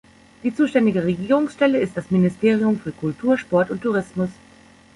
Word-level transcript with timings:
Die 0.41 0.51
zuständige 0.55 1.03
Regierungsstelle 1.03 1.77
ist 1.77 1.95
das 1.95 2.09
Ministerium 2.09 2.79
für 2.79 2.91
Kultur, 2.91 3.37
Sport 3.37 3.69
und 3.69 3.83
Tourismus. 3.83 4.29